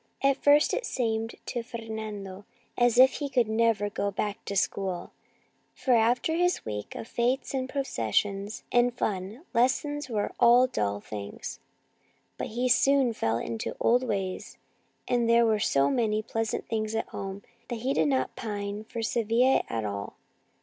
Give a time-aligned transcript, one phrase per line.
[0.23, 2.43] At first it seemed to Fer nando
[2.75, 5.11] as if he could never go back to school,
[5.75, 11.59] for after his week of fetes and processions and fun, lessons were dull things,
[12.39, 14.57] but he soon fell into the old ways,
[15.07, 19.03] and there were so many pleasant things at home that he did not pine for
[19.03, 20.15] Sevilla at all.